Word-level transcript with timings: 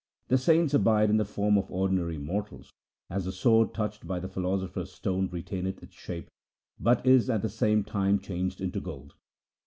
The 0.29 0.37
saints 0.39 0.73
abide 0.73 1.11
in 1.11 1.17
the 1.17 1.25
form 1.25 1.59
of 1.59 1.69
ordinary 1.69 2.17
mortals, 2.17 2.71
as 3.07 3.25
the 3.25 3.31
sword 3.31 3.71
touched 3.75 4.07
by 4.07 4.19
the 4.19 4.27
philosopher's 4.27 4.91
stone 4.91 5.29
retaineth 5.31 5.83
its 5.83 5.93
shape, 5.93 6.27
but 6.79 7.05
is 7.05 7.29
at 7.29 7.43
the 7.43 7.49
same 7.49 7.83
time 7.83 8.17
changed 8.17 8.61
into 8.61 8.81
gold. 8.81 9.13